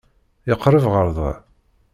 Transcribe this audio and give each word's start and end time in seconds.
Yeqreb 0.49 0.85
ɣer 0.93 1.07
da? 1.15 1.31